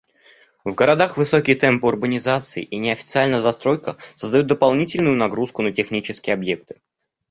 В 0.65 0.73
городах 0.73 1.15
высокие 1.15 1.55
темпы 1.55 1.85
урбанизации 1.85 2.63
и 2.63 2.77
неофициальная 2.79 3.39
застройка 3.39 3.97
создают 4.15 4.47
дополнительную 4.47 5.15
нагрузку 5.15 5.61
на 5.61 5.71
технические 5.71 6.33
объекты. 6.33 6.81